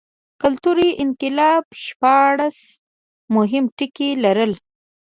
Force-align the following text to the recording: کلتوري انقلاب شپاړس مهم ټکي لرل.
کلتوري 0.41 0.89
انقلاب 1.03 1.63
شپاړس 1.83 2.59
مهم 3.35 3.63
ټکي 3.77 4.09
لرل. 4.23 4.51